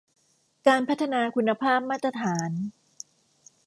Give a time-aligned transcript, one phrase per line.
[0.67, 2.51] การพัฒนาคุณภาพมาตรฐาน